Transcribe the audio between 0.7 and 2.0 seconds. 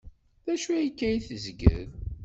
akka ay tezgel?